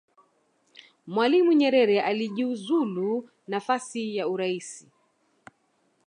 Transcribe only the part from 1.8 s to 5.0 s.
alijiuzulu nafasi ya uraisi